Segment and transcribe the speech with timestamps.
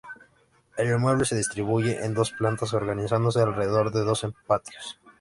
[0.77, 4.99] El inmueble se distribuye en dos plantas, organizándose alrededor de sendos patios.